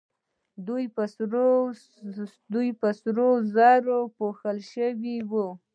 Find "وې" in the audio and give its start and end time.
5.29-5.47